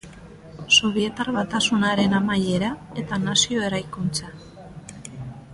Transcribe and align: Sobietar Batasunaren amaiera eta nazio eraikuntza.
Sobietar 0.77 1.29
Batasunaren 1.35 2.17
amaiera 2.21 2.73
eta 3.03 3.23
nazio 3.29 3.63
eraikuntza. 3.71 4.35